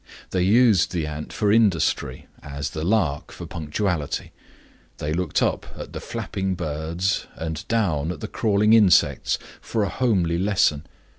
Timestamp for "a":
9.83-9.89